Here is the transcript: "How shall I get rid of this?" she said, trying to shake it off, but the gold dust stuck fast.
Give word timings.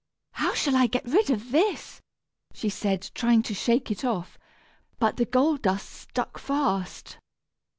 "How 0.31 0.55
shall 0.55 0.75
I 0.75 0.87
get 0.87 1.05
rid 1.05 1.29
of 1.29 1.51
this?" 1.51 2.01
she 2.55 2.69
said, 2.69 3.11
trying 3.13 3.43
to 3.43 3.53
shake 3.53 3.91
it 3.91 4.03
off, 4.03 4.35
but 4.97 5.17
the 5.17 5.25
gold 5.25 5.61
dust 5.61 5.91
stuck 5.91 6.39
fast. 6.39 7.19